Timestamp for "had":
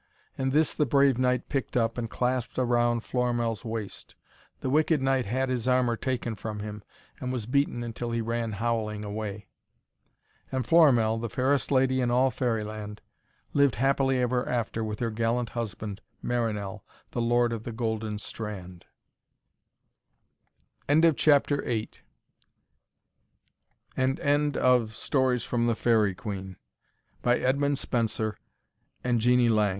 5.27-5.49